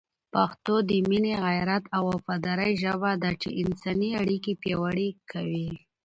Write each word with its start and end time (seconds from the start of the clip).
پښتو 0.33 0.75
د 0.89 0.91
مینې، 1.09 1.33
غیرت 1.45 1.83
او 1.95 2.03
وفادارۍ 2.13 2.71
ژبه 2.83 3.11
ده 3.21 3.31
چي 3.41 3.49
انساني 3.61 4.09
اړیکي 4.21 4.53
پیاوړې 4.61 5.09
کوي. 5.31 5.69